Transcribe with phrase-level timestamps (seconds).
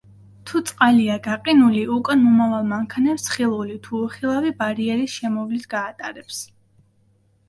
[0.49, 6.41] თუ წყალია გაყინული, უკან მომავალ მანქანებს ხილული, თუ უხილავი ბარიერის შემოვლით გაატარებს.